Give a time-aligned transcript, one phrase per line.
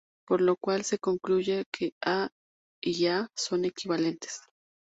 [0.25, 2.31] Por lo cual se concluye que A
[2.81, 4.41] y A’ son equivalentes.